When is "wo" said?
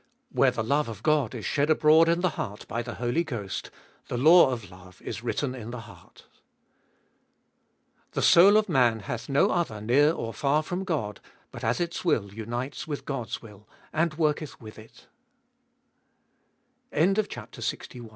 14.15-14.33